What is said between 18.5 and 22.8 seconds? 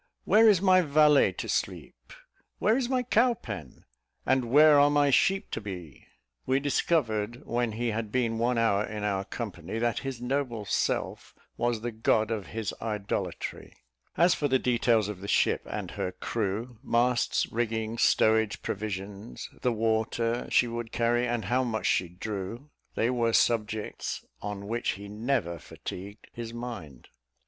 provisions, the water she would carry, and how much she drew,